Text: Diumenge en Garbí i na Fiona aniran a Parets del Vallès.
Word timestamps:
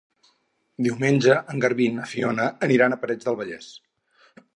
Diumenge 0.85 1.35
en 1.53 1.61
Garbí 1.65 1.85
i 1.89 1.91
na 1.97 2.05
Fiona 2.13 2.47
aniran 2.69 2.95
a 2.95 2.99
Parets 3.05 3.29
del 3.29 3.39
Vallès. 3.43 3.69